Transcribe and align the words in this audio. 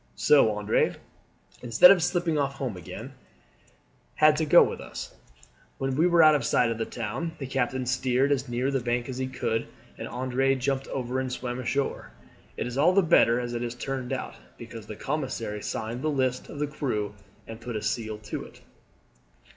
So 0.15 0.49
Andre, 0.53 0.95
instead 1.61 1.91
of 1.91 2.01
slipping 2.01 2.35
off 2.35 2.55
home 2.55 2.75
again, 2.75 3.13
had 4.15 4.35
to 4.37 4.47
go 4.47 4.63
with 4.63 4.81
us. 4.81 5.13
When 5.77 5.95
we 5.95 6.07
were 6.07 6.23
out 6.23 6.33
of 6.33 6.43
sight 6.43 6.71
of 6.71 6.79
the 6.79 6.87
town 6.87 7.33
the 7.37 7.45
captain 7.45 7.85
steered 7.85 8.31
as 8.31 8.49
near 8.49 8.71
the 8.71 8.79
bank 8.79 9.07
as 9.09 9.19
he 9.19 9.27
could 9.27 9.67
and 9.99 10.07
Andre 10.07 10.55
jumped 10.55 10.87
over 10.87 11.19
and 11.19 11.31
swam 11.31 11.59
ashore. 11.59 12.13
It 12.57 12.65
is 12.65 12.79
all 12.79 12.93
the 12.93 13.03
better 13.03 13.39
as 13.39 13.53
it 13.53 13.61
has 13.61 13.75
turned 13.75 14.11
out, 14.11 14.33
because 14.57 14.87
the 14.87 14.95
commissary 14.95 15.61
signed 15.61 16.01
the 16.01 16.09
list 16.09 16.49
of 16.49 16.57
the 16.57 16.65
crew 16.65 17.13
and 17.45 17.61
put 17.61 17.75
a 17.75 17.81
seal 17.83 18.17
to 18.17 18.43
it." 18.43 18.61